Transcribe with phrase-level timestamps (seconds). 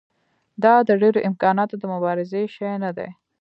[0.63, 3.09] دا د ډېرو امکاناتو د مبارزې شی نه دی.